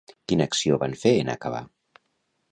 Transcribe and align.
Quina 0.31 0.45
acció 0.51 0.79
van 0.83 0.95
fer 1.01 1.11
en 1.25 1.29
acabar? 1.33 1.61